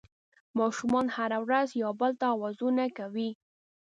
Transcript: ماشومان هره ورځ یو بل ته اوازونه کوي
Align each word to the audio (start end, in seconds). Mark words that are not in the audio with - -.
ماشومان 0.59 1.07
هره 1.15 1.37
ورځ 1.45 1.67
یو 1.83 1.91
بل 1.99 2.11
ته 2.19 2.25
اوازونه 2.35 2.83
کوي 2.97 3.29